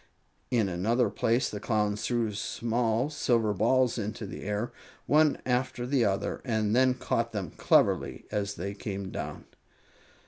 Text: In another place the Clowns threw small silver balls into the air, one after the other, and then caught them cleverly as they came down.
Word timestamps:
In 0.49 0.67
another 0.67 1.11
place 1.11 1.47
the 1.47 1.59
Clowns 1.59 2.01
threw 2.01 2.33
small 2.33 3.11
silver 3.11 3.53
balls 3.53 3.99
into 3.99 4.25
the 4.25 4.41
air, 4.41 4.71
one 5.05 5.39
after 5.45 5.85
the 5.85 6.05
other, 6.05 6.41
and 6.43 6.75
then 6.75 6.95
caught 6.95 7.33
them 7.33 7.51
cleverly 7.51 8.25
as 8.31 8.55
they 8.55 8.73
came 8.73 9.11
down. 9.11 9.45